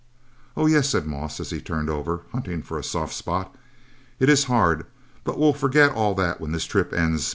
[0.57, 3.53] "Oh, yes," said Moss, as he turned over, hunting for a soft spot,
[4.19, 4.87] "it is hard,
[5.23, 7.29] but we'll forget all that when this trip ends.